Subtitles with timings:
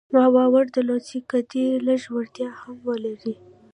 [0.13, 3.35] ما باور درلود چې که دی لږ وړتيا هم ولري.